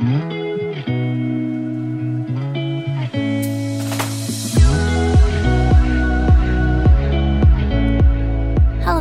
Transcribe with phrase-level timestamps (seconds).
[0.00, 0.08] Hello，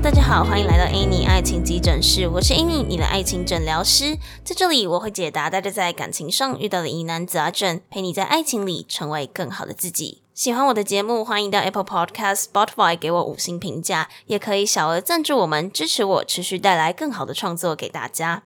[0.02, 4.18] 大家好，欢迎来到 Annie 爱情急诊室，我是 Annie，你的爱情诊疗师。
[4.44, 10.24] 在这里，我会解答大家在感情上遇到的疑难杂症，陪你在爱情里成为更好的自己。
[10.34, 18.44] 喜欢我的节目，欢迎到 Apple Podcast、Spotify 给我五星评价，也可以小额赞助我们，支持我持续带来更好的创作给大家。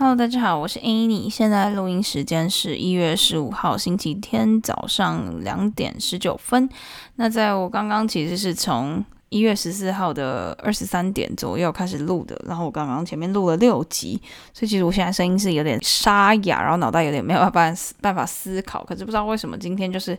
[0.00, 6.68] Hello，大家好，我是 Annie，现在录音时间是一月十五号星期天早上两点十九分。
[7.16, 14.22] 那在我刚刚其实是从一月十四号的二十三点左右开始录的，然后我刚刚前面录了六集，
[14.52, 20.16] 所以其实我现在声音是有点沙哑，然后脑袋有点没有办法办法思考，可是不知道为什么今天就是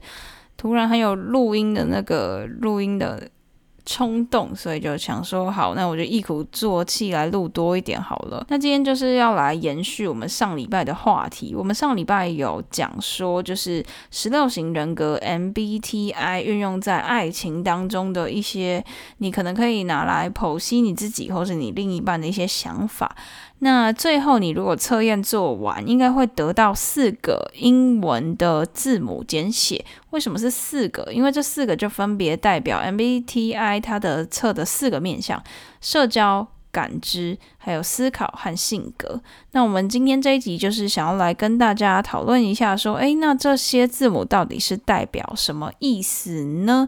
[0.58, 3.30] 突然很有录音的那个录音的。
[3.92, 8.46] 冲动，所以就想说好，那我就一鼓作气来录多一点好了。
[8.48, 11.56] 那今天就是要来延续我们上礼拜的话题。
[11.56, 18.86] 我们上礼拜有讲说，就是十六型人格 MBTI 运用在爱情当中的一些，
[19.18, 23.16] 你可能可以拿来剖析你自己或是你另一半的一些想法。
[23.62, 29.84] 那最后，你如果测验做完，应该会得到四个英文的字母简写。
[30.12, 31.12] 为什么是四个？
[31.12, 35.44] 因为这四个就分别代表 MBTI 它的测的四个面向：
[35.82, 39.22] 社交、感知、还有思考和性格。
[39.52, 46.88] 那我们今天这一集就是想要来跟大家讨论一下，说，诶，那这些字母到底是代表什么意思呢？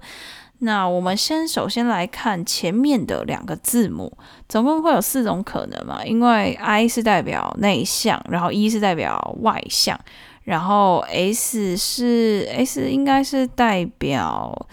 [0.63, 4.15] 那我们先首先来看前面的两个字母，
[4.47, 6.05] 总共会有四种可能嘛？
[6.05, 9.99] 因为 I 是代表内向，然后 E 是代表外向，
[10.43, 14.67] 然后 S 是 S 应该是代表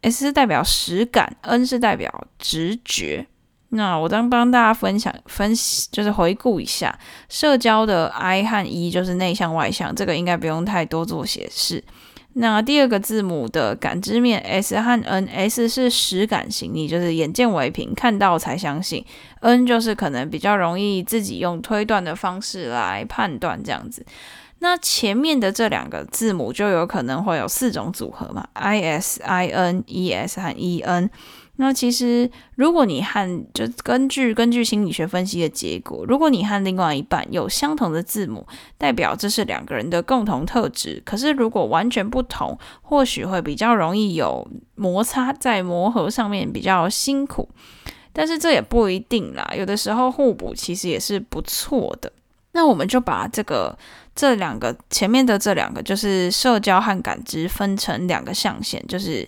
[0.00, 3.26] S 是代表实感，N 是代表直觉。
[3.68, 6.98] 那我当帮大家分享分析，就是回顾一下
[7.28, 11.84] 社交的 I 和 E 就是内向外向，这个应该不用太多做解释。
[12.38, 19.02] 那第二个字母的感知面 S 和 N，S 是实感型，你就是眼见为凭，看到才相信
[19.40, 24.04] ；N 就是可能比较容易自己用推断的方式来判断这样子。
[24.58, 31.08] 那前面的这两个字母就有可能会有四种组合嘛，IS、IN、ES 和 EN。
[31.58, 38.46] 那其实，如果你和就根据根据心理学分析的结果，如果你和另外一半有相同的字母，
[38.76, 41.02] 代表这是两个人的共同特质。
[41.04, 47.48] 可是如果完全不同，或许会比较容易有摩擦，在磨合上面比较辛苦。
[48.12, 52.12] 但是这也不一定啦，有的时候互补其实也是不错的。
[52.52, 53.74] 那我们就把这个
[54.14, 59.26] 这两个前面的这两个，就是社交和感知，分成两个象限，就是。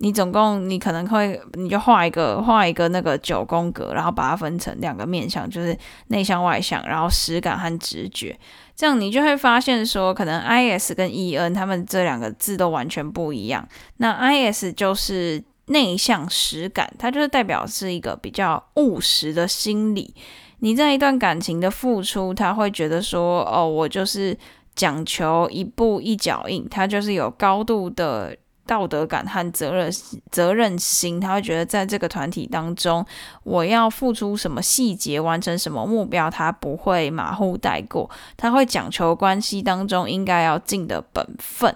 [0.00, 5.76] 你总共你可能会，你就画一个画一个那个九宫格，然后把它分成两个面向，就是
[6.06, 8.38] 内向外向，然后实感和直觉。
[8.76, 13.68] 这样你就会发现说，可能 I S 跟 E N 他们这两个字都完全不一样。
[13.96, 20.14] 那 I S 就是内向实感，它就是代表是一个比较务实的心理。
[20.60, 24.38] 你在一段感情的付出，他会觉得说，哦，我就是
[24.76, 28.36] 讲求一步一脚印，他就是有高度的。
[28.68, 29.90] 道德感和责任
[30.30, 33.04] 责任心，他会觉得在这个团体当中，
[33.42, 38.08] 我要付出什么细节，完成什么目标，他不会马虎带过。
[38.36, 41.74] 他会讲求关系当中应该要尽的本分，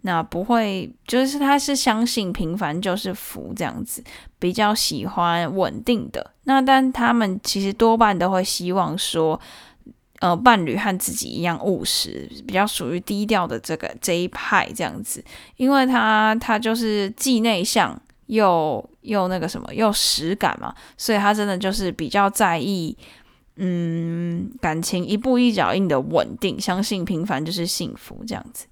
[0.00, 4.02] 那不会就是他是相信平凡就是福这样子，
[4.40, 6.32] 比较喜欢稳定的。
[6.42, 9.40] 那但他们其实多半都会希望说。
[10.22, 15.22] 呃，伴侣和自己一样务实，比较属于低调的这个这一派这样子，
[15.56, 22.96] 因为他他就是既内向又又那个什么又实感嘛，所以他真的就是比较在意，
[23.56, 28.66] 嗯，感情一步一脚印的稳定，相信平凡就是幸福这样子。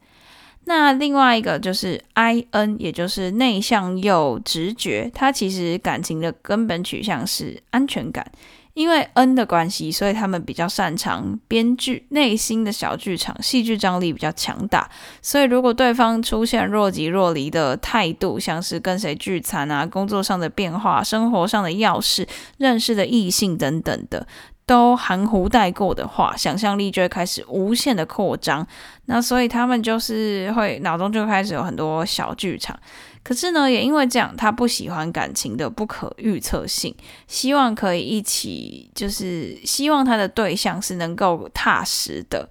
[0.66, 8.30] 那另外一个就是 I N，也就是内向又直觉，他其实感情的根本取向是安全感。
[8.74, 14.88] 因为 N 的关系，所以他们比较擅长编剧，内心的小剧场，戏剧张力比较强大。
[15.20, 22.26] 所以如果对方出现若即若离的态度，像是跟谁聚餐啊、工作上的变化、生活上的要事、
[22.58, 24.26] 认识的异性等等的，
[24.70, 28.64] 都含糊带过的话，想象力就会开始无限的扩张。
[29.06, 32.78] 那所以他们就是会脑中就开始有很多小剧场。
[33.24, 36.94] 可是呢，也因为这样，他不喜欢感情的不可预测性，
[37.26, 42.48] 希望可以一起，就是希望他的对象是能够踏实的，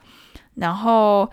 [0.56, 1.32] 然后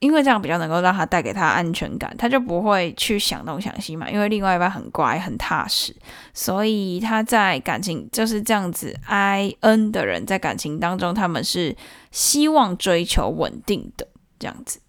[0.00, 4.10] 因为这样比较能够让他带给他安全感，他就不会去想东想西嘛。
[4.10, 5.94] 因为另外一半很乖很踏实，
[6.32, 8.98] 所以他在感情就是这样子。
[9.04, 11.76] I N 的人在感情当中，他们是
[12.10, 14.08] 希望追求稳定的
[14.38, 14.80] 这样子。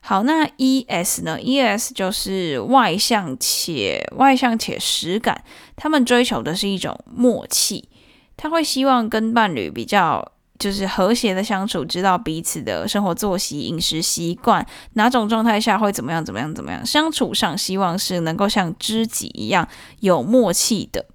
[0.00, 5.44] 好，那 E S 呢？E S 就是外向且外向且实感，
[5.76, 7.88] 他们追求的是一种默契，
[8.36, 10.32] 他会希望跟伴侣比较。
[10.58, 16.84] 就是和谐的相处，知道彼此的生活作息、饮食习惯，哪种状态下会怎么样、怎么样、怎么样。
[16.84, 19.68] 相处上，希望是能够像知己一样
[20.00, 21.06] 有默契的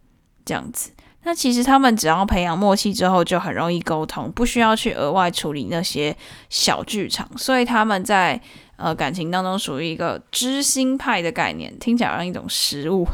[0.46, 0.92] 这样子。
[1.26, 6.16] 那其实他们只要培养默契之后，就很容易沟通，不需要去额外处理那些
[6.50, 7.30] 小剧场。
[7.38, 8.42] 所以他们在
[8.76, 13.08] 呃感情当中属于一个知心派的概念，听起来像一种食物。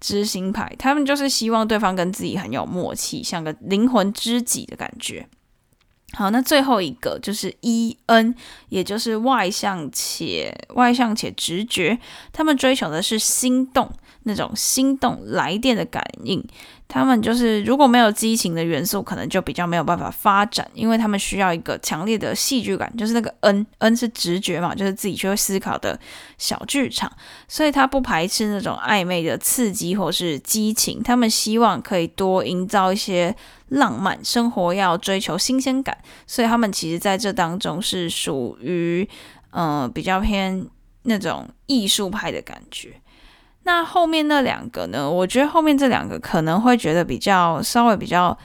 [0.00, 5.26] 知心派，他们就是希望对方跟自己很有默契，像个灵魂知己的感觉。
[6.14, 8.34] 好，那最后一个就是 E N，
[8.68, 11.98] 也就是外向且外向且直觉，
[12.32, 13.90] 他们追求的是心动。
[14.24, 16.42] 那种心动来电的感应。
[16.88, 25.98] 他们就是如果没有激情的元素，可能就比较没有办法发展，因为他们需要一个强烈的戏剧感，就是那个 N N 是直觉嘛，就是自己去会思考的
[26.36, 27.10] 小剧场，
[27.48, 33.34] 所以他不排斥那种暧昧的刺激或是激情，他们希望可以多营造一些
[33.68, 35.96] 浪漫生活，要追求新鲜感，
[36.26, 39.08] 所以他们其实在这当中是属于
[39.52, 40.66] 嗯比较偏
[41.04, 42.92] 那种艺术派的感觉。
[43.64, 45.08] 那后面那两个呢？
[45.08, 48.36] 我觉得后面这两个可能会觉得比较稍微比较，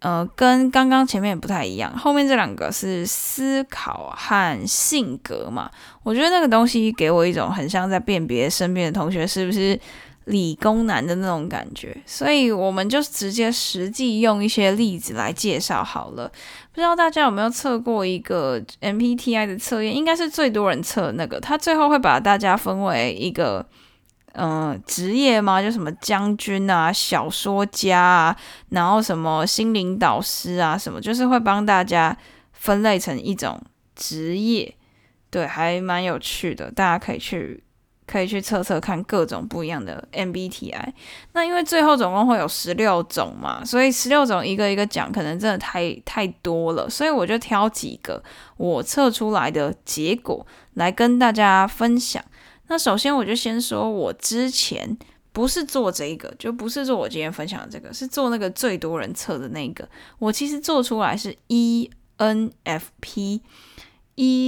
[0.00, 1.96] 呃，跟刚刚前面不太一样。
[1.96, 5.70] 后面这两个是思考和性格嘛？
[6.02, 9.80] 我觉得那个东西给我一种很像在辨别身边的同学是不是
[10.26, 16.30] 理工男的那种感觉，所以我们就直接实际用一些例子来介绍好了。
[16.72, 19.96] 不知道大家有没有测过一个 MBTI 的测验？
[19.96, 23.64] 应该是最多人测那个，他最后会把大家分为一个。
[24.34, 25.60] 嗯，职业吗？
[25.60, 28.36] 就什么将军啊、小说家啊，
[28.68, 32.16] 然后什么心灵导师啊，什么就是会帮大家
[32.52, 33.60] 分类成一种
[33.96, 34.74] 职业，
[35.30, 37.62] 对，还蛮有趣的，大家可以去
[38.06, 40.92] 可以去测测看各种不一样的 MBTI。
[41.32, 48.22] 那因为最后总共会有十六种嘛，所以十六种一个一个讲，可能真的太太多了，所以我就挑几个
[48.56, 52.22] 我测出来的结果来跟大家分享。
[52.70, 54.96] 那首先我就先说，我之前
[55.32, 59.88] 不是做这个，就不是做我今天分享的这个，是做那个最多人测的那个。
[60.20, 61.82] 我其实做出来是 ENFP，E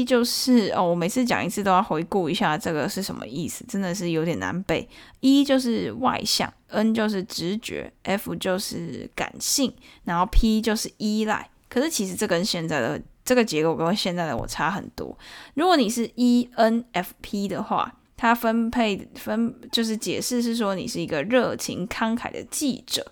[0.04, 4.88] 就是哦，我每次讲一次都要回顾一下这个是什么意思，真的是有点难背。
[5.18, 9.74] E 就是外向，N 就是直觉，F 就是感性，
[10.04, 11.50] 然后 P 就是依赖。
[11.68, 15.18] 可是其实这跟现在的这个结构跟现在的我差很多。
[15.54, 17.92] 如果你是 ENFP 的话，
[18.22, 23.04] 他分配分就是解释是说你是一个热情慷慨的记者，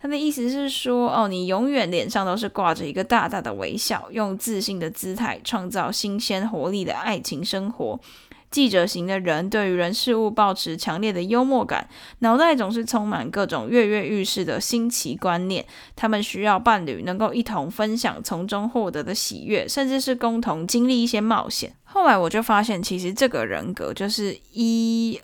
[0.00, 8.00] 他的意思是说哦，你永远脸上都是挂着一个大大的微笑，用自信的姿态创造新鲜活力的爱情生活。
[8.50, 11.88] 记者型的人对于人事物保持强烈的幽默感，
[12.20, 15.64] 脑袋总是充满各种跃跃欲试的新奇观念。
[15.94, 21.74] 他们需要伴侣能够一同分享从中获得的喜悦，甚至是共同经历一些冒险。
[21.84, 25.22] 后来我就发现，其实这个人格就是 ENFP，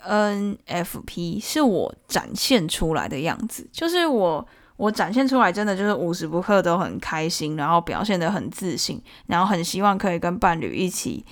[1.43, 3.67] 是我展现出来的样子。
[3.73, 11.25] 就是我，我展现出来真的就是无时不刻都很开心，然后表现得很自信，然后很希望可以跟伴侣一起。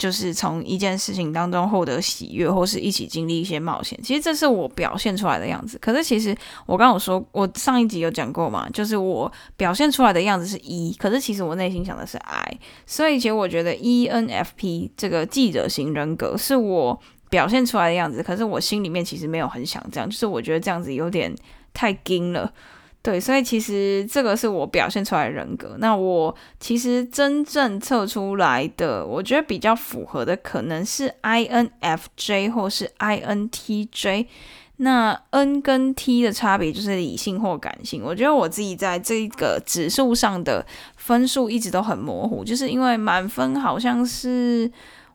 [0.00, 4.00] 就是从一件事情当中获得喜悦，或是一起经历一些冒险。
[4.02, 5.76] 其实这是我表现出来的样子。
[5.78, 12.58] 可是其实我刚有说，我上一集有讲过嘛，就是我表现出来的样子是 E，可是其实我内心想的是 I。
[12.86, 21.30] 所以其实我觉得 ENFP 这个记者型人格是我表现出来的样子，可是我心里面其实没有很想这样，就是我觉得这样子有点
[21.74, 22.50] 太硬了。
[23.02, 25.76] 对，所以其实这个是我表现出来的人格。
[25.78, 34.26] 那我其实真正测出来的，我觉得比较符合的可能是 INFJ 或是 INTJ。
[34.76, 38.02] 那 N 跟 T 的差别就是理性或感性。
[38.04, 40.64] 我觉得我自己在这个指数上的
[40.96, 44.70] 分数一直都很模糊，就是因为满分好像是。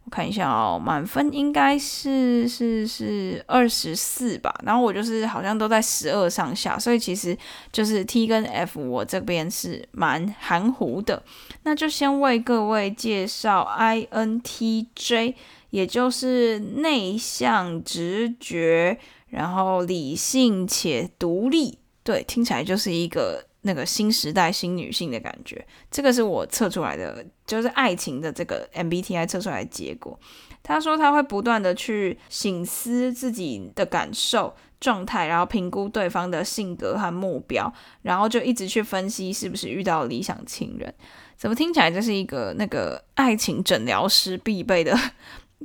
[0.06, 7.36] 我看一下哦，满分应该是是是二十四吧，然后我就是好像都在十二上下，所以其实
[7.72, 11.24] 就是 T 跟 F 我这边是蛮含糊的。
[11.64, 15.34] 那就先为各位介绍 INTJ，
[15.72, 21.80] 也就是内向、直觉，然后理性且独立。
[22.04, 25.66] 对，听起来就是一个那个新时代新女性的感觉。
[25.92, 30.18] 这个是我测出来的，就是爱情的这个 MBTI 测出来的结果。
[30.64, 37.72] 他说他会不断的去醒思自己的感受状态，然后评估对方的性格和目标，
[38.04, 40.94] 然后就一直去分析是不是遇到理想情人。
[41.36, 44.98] 怎么听起来就是一个那个爱情诊疗师必备的？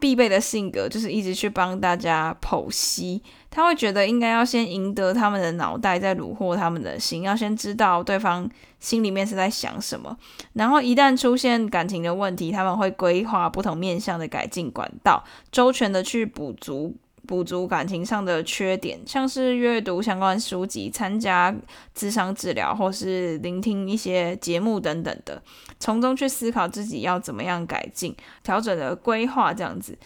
[0.00, 10.16] 必备的性格就是一直去帮大家剖析，他会觉得应该要先赢得他们的脑袋，再虏获他们的心，要先知道对方心里面是在想什么，
[10.52, 16.97] 然后一旦出现感情的问题，他们会规划不同面向的改进管道，周全的去补足。
[17.26, 21.54] 补足感情上的缺点，像是阅读相关书籍、参加
[21.95, 25.40] 智商治疗，或是聆听一些节目等等的，
[25.78, 29.97] 从中去思考自己要怎么样改进、调整的规划这样子。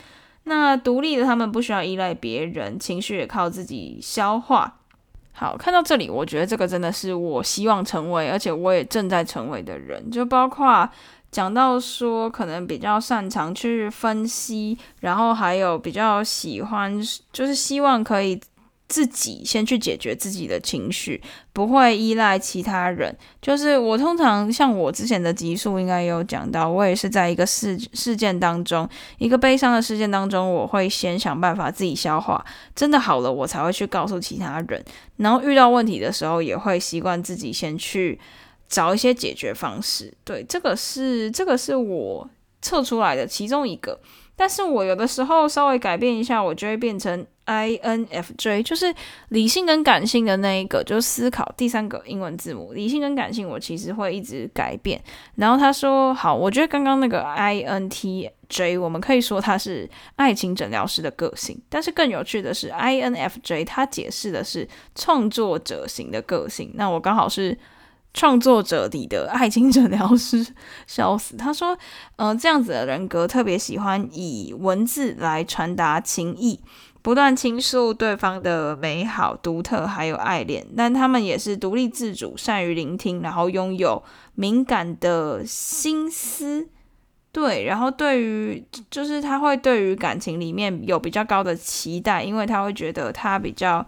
[0.44, 4.78] 那独立的他们不需要依赖别人，情绪也靠自己消化。
[5.32, 10.88] 好，看到这里，我觉得这个真的是我希望成为，而且我也正在成为的人，就包括。
[11.30, 16.96] 讲到说，可能比较擅长去分析，然后还有比较喜欢，
[17.32, 18.40] 就是希望可以
[18.94, 21.20] 自己先去解决自己的情绪，
[21.52, 23.12] 不会依赖其他人。
[23.42, 32.44] 就是我通常像我之前的集数应该有讲到，我也是在一个事事件当中，一个悲伤的事件当中，我会先想办法自己消化，
[32.76, 34.84] 真的好了，我才会去告诉其他人。
[35.16, 38.20] 然后遇到问题的时候，也会习惯自己先去。
[38.66, 42.28] 找一些解决方式，对，这个是这个是我
[42.62, 44.00] 测出来的其中一个。
[44.36, 48.92] 但是我有的时候稍微改变一下，我就会变成 INFJ，就是
[49.28, 52.72] 理性跟感性的那一个，就思考第三个英文字母。
[52.72, 55.00] 理性跟感性我其实会一直改变。
[55.36, 61.60] 然后他说，好，我觉得刚刚那个 INTJ，我们可以说他是爱情诊疗师的个性。
[61.68, 66.72] 但是更有趣的是，INFJ 他解释的是创作者型的个性。
[66.74, 67.56] 那我刚好是。
[68.14, 70.46] 创作者里的爱情诊疗师，
[70.86, 71.36] 笑死。
[71.36, 71.76] 他说
[72.14, 76.60] ：“呃，这样子的人格特别喜欢以文字来传达情意，
[77.02, 80.64] 不断倾诉对方的美好、独特，还有爱恋。
[80.76, 84.00] 但他们也是独立自主，善于聆听，然后拥有
[84.36, 86.68] 敏感的心思。
[87.32, 93.84] 对，然后对于就是他会对于感情里面有比较高的期待，因为他会觉得他比较。”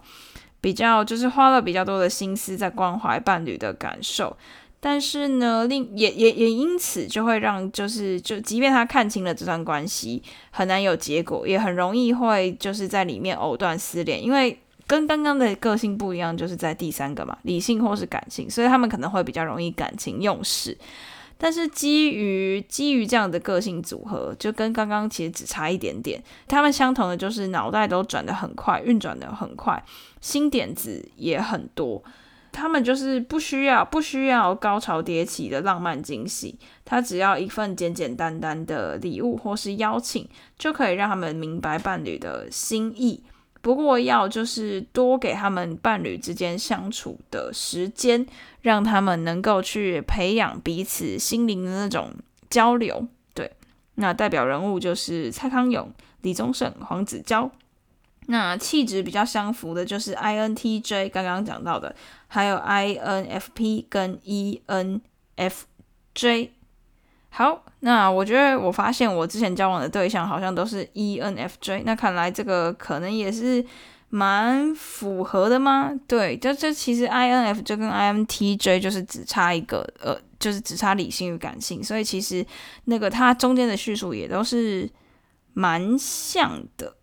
[0.59, 4.35] 比较就是花了比较多的心思在关怀伴侣的感受，
[4.79, 10.21] 但是呢，另也也也因此就会让就是就即便他看清了这段关系
[10.51, 20.77] 很难有结果，也很容易会就是在里面藕断丝连，因为跟刚刚的个性不一样，就是在第三个嘛，理性或是感性，所以他们可能会比较容易感情用事。
[21.37, 26.21] 但是基于基于这样的个性组合，就跟刚刚其实只差一点点。
[26.47, 29.83] 他们相同的就是脑袋都转得很快，运转的很快，
[30.19, 32.03] 新点子也很多。
[32.51, 40.27] 他们就是不需要不需要高潮迭起的浪漫惊喜，他只要一份简简单单的礼物或是邀请，
[40.57, 43.21] 就可以让他们明白伴侣的心意。
[43.61, 48.25] 不过要就是多给他们伴侣之间相处的时间，
[48.61, 52.11] 让他们能够去培养彼此心灵的那种
[52.49, 53.07] 交流。
[53.33, 53.51] 对，
[53.95, 57.51] 那代表人物就是蔡康永、李宗盛、黄子佼。
[58.27, 61.95] 那气质比较相符的就是 INTJ，刚刚讲到的，
[62.27, 65.01] 还有 INFP 跟 ENFJ。
[67.37, 73.63] 好，那我觉得我发现我之前交往的对象好像都是 ENFJ，那看来这个可能也是
[74.09, 75.93] 蛮符合的吗？
[76.07, 82.43] 对，就这其实 INFJ 跟 INTJ 就是只差一个，呃，就是只差理性与感性，所以其实
[82.85, 84.89] 那个它中间的叙述也都是
[85.53, 86.96] 蛮像的。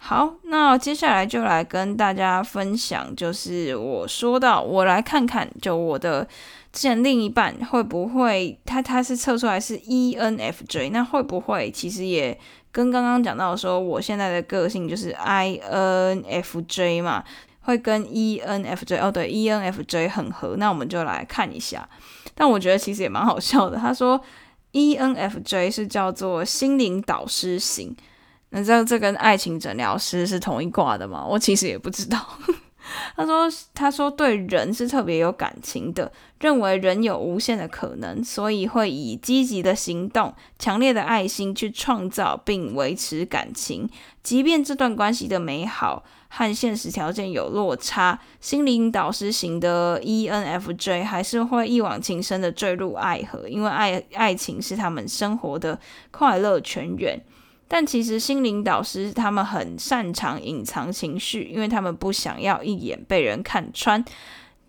[0.00, 6.26] 好，那接下来就来跟大家分享，就是我说到我来看看，就我的。
[6.70, 12.38] 之前另一半会不会他他是测出来是 ENFJ，那会不会其实也
[12.70, 17.24] 跟刚刚讲到说我现在的个性就是 INFJ 嘛，
[17.62, 21.88] 会跟 ENFJ 哦对 ENFJ 很合，那我们就来看一下。
[22.34, 24.20] 但我觉得其实也蛮好笑的，他说
[24.72, 27.96] ENFJ 是叫做心灵导师型，
[28.50, 31.24] 那这这跟爱情诊疗师是同一挂的吗？
[31.26, 32.18] 我其实也不知道。
[33.14, 43.86] 他说：“他说对人是特别有感情的，认为人有无限的可能，所以会以积极的行动、强烈的爱心去创造并维持感情，
[44.22, 48.18] 即便这段关系的美好和现实条件有落差。
[48.40, 55.78] 心灵导师型的 ENFJ 还是会一往情深的坠入爱河，因为爱爱情是他们生活的
[56.10, 57.20] 快乐泉源。”
[57.68, 64.02] 但其实心灵导师他们很擅长隐藏情绪，因为他们不想要一眼被人看穿。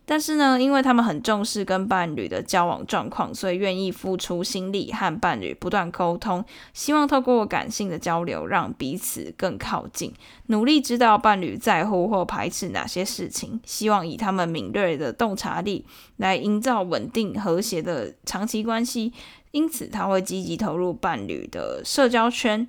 [0.05, 10.11] 但是呢，因为他们很重视跟伴侣的交往状况，所以愿意付出心力和伴侣不断沟通，希望透过感性的交流让彼此更靠近，
[10.47, 15.85] 努力知道伴侣在乎或排斥哪些事情，希望以他们敏锐的洞察力
[16.17, 19.13] 来营造稳定和谐的长期关系。
[19.51, 22.67] 因此，他会积极投入伴侣的社交圈。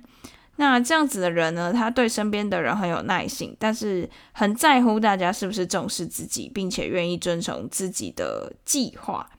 [0.57, 9.29] 那这样子的人呢，他对身边的人很有耐心，但是很在乎大家是不是重视自己，并且愿意遵从自己的计划。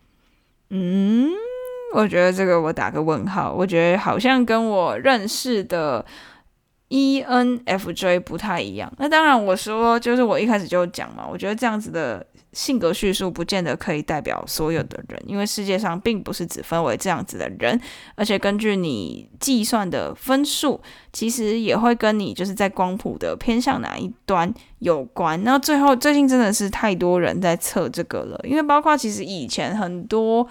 [0.71, 1.31] 嗯，
[1.95, 3.53] 我觉得这个我打个问号。
[3.53, 6.05] 我觉得好像跟我认识的
[6.89, 8.93] ENFJ 不太一样。
[8.99, 12.27] 那当然，我说就是我一开始就讲嘛，我觉得这样子的。
[12.53, 17.81] 性格叙述不见得可以代表所有的人，因为世界上并不是只分为这样子的人，
[18.15, 20.81] 而且根据你计算的分数，
[21.13, 25.43] 其实也会跟你就是在光谱的偏向哪一端有关。
[25.45, 30.47] 那最后最近真的是太多人在测这个了，因为包括其实以前很多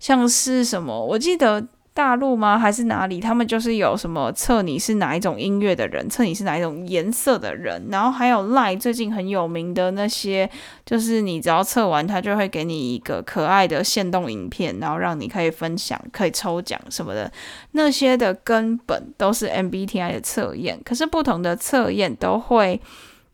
[0.00, 1.68] 像是什么，我记得。
[1.94, 2.58] 大陆吗？
[2.58, 3.20] 还是哪里？
[3.20, 10.50] 他们就是有什么测你是哪一种音乐的人，测你是哪一种颜色的人，然后还有赖最近很有名的那些，
[10.84, 17.30] 就是你只要测完，他就会给你一个可爱的限动影片，然后让你可以分享、可以抽奖什么的。
[17.70, 22.80] 那些的根本都是 MBTI 的测验，可是不同的测验都会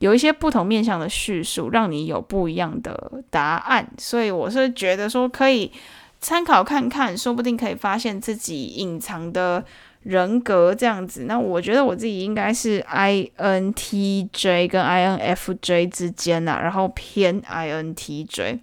[0.00, 3.88] 有一些不同面向的叙述，让你有不一样的答案。
[3.96, 5.72] 所以我是觉得说可以。
[6.20, 9.64] 参考看看，说不定可以发现自己隐藏的
[10.02, 11.24] 人格这样子。
[11.24, 18.60] 那我觉得我自己应该是 INTJ 跟 INFJ 之间呐，然后偏 INTJ。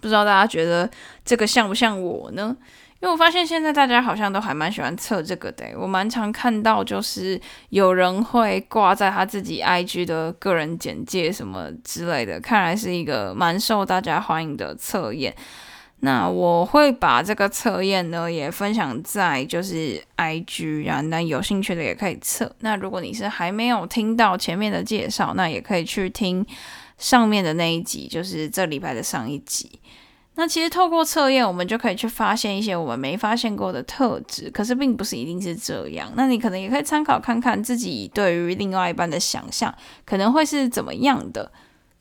[0.00, 0.88] 不知道大家觉得
[1.24, 2.56] 这个像不像我呢？
[3.00, 5.66] 因为我发现现在大家好像都还蛮喜欢测这个的。
[5.76, 7.38] 我蛮常看到就是
[7.68, 15.34] 有人会挂在他自己 IG 的个人简介什么之类的，看来是一个蛮受大家欢迎的测验。
[16.00, 22.54] 那我会把这个测验呢也分享在就是 IG 啊，那有兴趣的也可以测。
[22.60, 26.44] 那如果你是还没有听到前面的介绍，那也可以去听
[26.98, 29.80] 上面的那一集，就是这礼拜的上一集。
[30.34, 36.12] 那其实透过测验，我们就可以去发现一些我们没发现过的特质，可是并不是一定是这样。
[36.14, 39.74] 那你可能也可以参考看看自己对于另外一半的想象，
[40.04, 41.50] 可能会是怎么样的。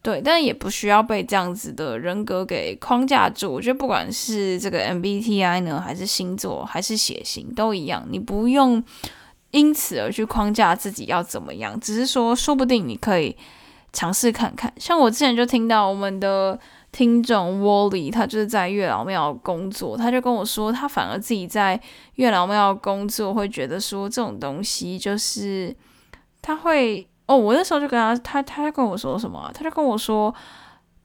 [0.06, 3.52] 对，但也不需要被这样子的人格给框架住。
[3.52, 8.06] 我觉得不管是这个 MBTI 呢，还是星座，还是血型，都一样。
[8.12, 8.84] 你不用
[9.50, 13.36] 因此而去框架自己要怎么样，只是说，说不定你可以
[13.94, 14.72] 尝试看看。
[14.78, 16.60] 像我之前就听到我们的
[16.92, 21.82] 听众 Wally，他就是在月老庙工作，他就跟我说，他反而自己在
[22.18, 25.76] 月老庙工作，会觉得说这种东西就是
[26.44, 27.08] 他会。
[27.28, 29.50] 哦，我那时候就跟他，他他跟我说什么？
[29.54, 30.34] 他就跟我说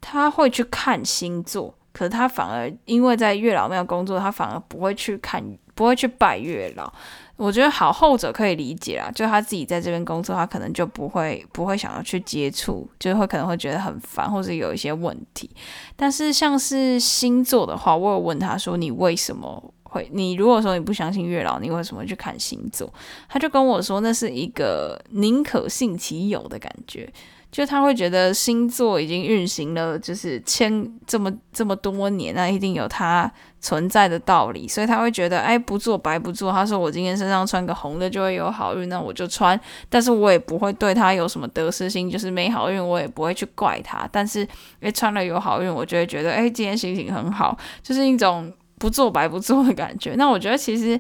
[0.00, 5.42] 他会去看星座，可是他反而因为在月老庙工作，他反而不会去看，
[5.74, 6.92] 不会去拜月老。
[7.37, 15.48] 我觉得好后者可以理解啊，就他自己在这边工作，他可能就不会不会想要去接触，就会可能会觉得很烦，或者有一些问题。
[15.96, 19.72] 但是像是星座的话，我有问他说你为什么？
[19.90, 22.92] 会，你如果说你不相信月老，你为什么去看星座？
[23.29, 27.12] 他就跟我说，那是一个宁可信其有的感觉，
[27.50, 33.29] 就他会觉得星座已经运行了，就是千这么这么多年，那一定有它
[33.61, 36.53] 存在的道理，所以他会觉得，哎，不做白不做。
[36.53, 44.09] 他说我今天身上穿个红的就会有好运，那我就穿，但是我也不会对他有什么得失心，就是没好运我也不会去怪他。
[44.12, 44.46] 但是，
[44.81, 48.53] 哎，穿了有好运，我就会觉得，哎，今天心情很好，就是一种。
[48.81, 50.99] 不做白不做的感觉，那我觉得其实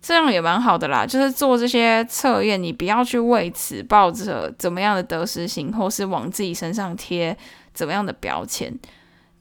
[0.00, 1.04] 这样也蛮好的啦。
[1.04, 7.36] 就是做这些测验，你不要去为此抱着怎么样的得失心，或是往自己身上贴
[7.74, 8.72] 怎么样的标签。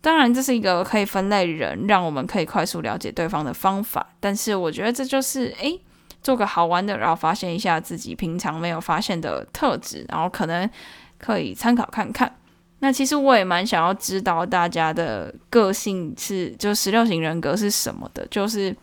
[0.01, 4.07] 当然，这是一个可以分类人，让我们可以快速了解对方的方法。
[4.19, 5.79] 但是，我觉得这就是诶，
[6.23, 10.67] 做个好玩的，然后发现一下自己平常没有发现的特质，然后可能
[11.19, 12.35] 可以参考看看。
[12.85, 18.23] 那其实我也蛮想要知道大家的个性是，就十六型人格是什么的。
[18.29, 18.75] 就是，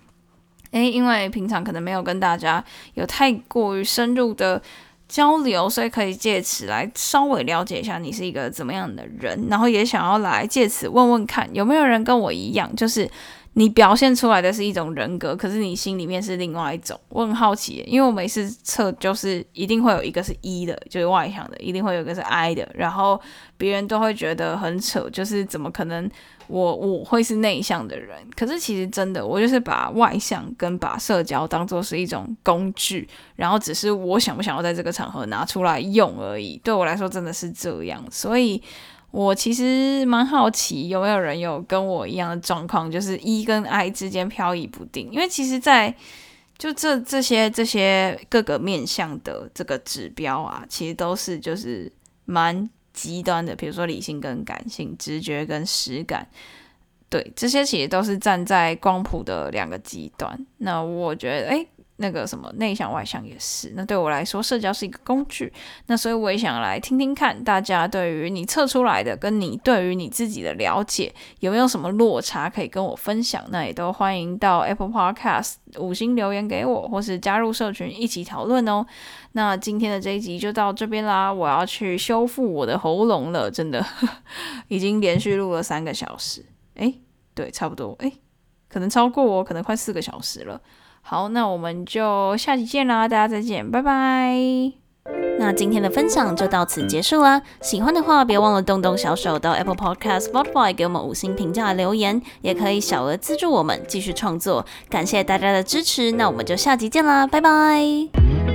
[0.73, 4.61] 诶，因为平常可能没有跟大家有太过于深入的
[5.07, 13.09] 交流，所以可以借此来稍微了解一下你是一个怎么样的人，然后也想要来借此问问看有没有人跟我一样，就是。
[13.55, 16.99] 你表现出来的是一种人格，可是你心里面是另外一种。
[17.11, 23.21] 我很好奇，因为我每次测就是一定会有一个是 E 的，就是外向的，一定会有一个是 I 的，然后
[23.59, 26.11] 别人都会觉得很扯，就是怎么可能
[26.47, 28.19] 我我会是内向的人？
[28.35, 36.59] 可是其实真的，我就是把外向跟把社交当做是一种工具，然后只是我想不想要在这个场合拿出来用而已。
[36.65, 38.63] 对我来说真的是这样，所以。
[39.13, 45.09] 我其实蛮好奇，有没有人有跟我一样的状况，就是 E 跟 I 之间飘移不定。
[45.13, 45.95] 因为其实，在
[46.59, 51.93] 就这这些这些各个面向的这个指标啊，其实都是就是
[52.25, 53.55] 蛮极端的。
[53.55, 56.27] 比如说理性跟感性，直觉跟实感，
[57.11, 60.47] 对这些其实都是站在光谱的两个极端。
[60.57, 61.67] 那我觉得，哎。
[62.03, 65.51] 那个什么内向外向也是，那对我来说，社交是一个工具。
[65.87, 73.43] 那所以我也想来听听看，大家对于你测出来的，跟你对于你自己的了解，有没有什么落差可以跟我分享？
[73.51, 78.85] 那也都欢迎到 Apple Podcast 五星留言给我，或是加入社群一起讨论哦。
[79.33, 83.83] 那今天的这一集就到这边啦，我要去修复我的喉咙了，真的
[84.69, 87.01] 已经连续录了三个小时，诶，
[87.33, 88.13] 对，差不多，诶，
[88.69, 90.61] 可能超过我，可能快四个小时了。
[91.03, 94.35] 好，那我们就下期见啦，大家再见，拜拜。
[95.39, 97.43] 那今天的分享就到此结束啦。
[97.61, 104.65] 喜欢的话，别忘了动动小手到 Apple Podcast、Spotify 给我们五星评价留言，也可以小额资助我们继续创作。
[104.89, 108.52] 感谢大家的支持，那我们就下集见啦，拜拜。